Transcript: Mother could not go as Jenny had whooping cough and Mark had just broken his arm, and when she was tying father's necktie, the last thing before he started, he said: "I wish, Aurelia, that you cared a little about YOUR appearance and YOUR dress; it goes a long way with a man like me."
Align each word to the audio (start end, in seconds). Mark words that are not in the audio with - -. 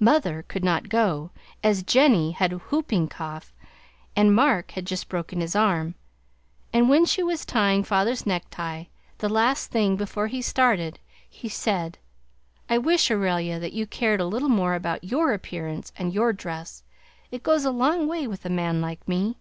Mother 0.00 0.42
could 0.42 0.64
not 0.64 0.88
go 0.88 1.30
as 1.62 1.84
Jenny 1.84 2.32
had 2.32 2.72
whooping 2.72 3.06
cough 3.06 3.54
and 4.16 4.34
Mark 4.34 4.72
had 4.72 4.84
just 4.84 5.08
broken 5.08 5.40
his 5.40 5.54
arm, 5.54 5.94
and 6.72 6.88
when 6.88 7.04
she 7.04 7.22
was 7.22 7.44
tying 7.46 7.84
father's 7.84 8.26
necktie, 8.26 8.86
the 9.18 9.28
last 9.28 9.70
thing 9.70 9.94
before 9.94 10.26
he 10.26 10.42
started, 10.42 10.98
he 11.28 11.48
said: 11.48 11.98
"I 12.68 12.78
wish, 12.78 13.12
Aurelia, 13.12 13.60
that 13.60 13.72
you 13.72 13.86
cared 13.86 14.20
a 14.20 14.26
little 14.26 14.60
about 14.74 15.04
YOUR 15.04 15.32
appearance 15.32 15.92
and 15.96 16.12
YOUR 16.12 16.32
dress; 16.32 16.82
it 17.30 17.44
goes 17.44 17.64
a 17.64 17.70
long 17.70 18.08
way 18.08 18.26
with 18.26 18.44
a 18.44 18.50
man 18.50 18.80
like 18.80 19.06
me." 19.06 19.36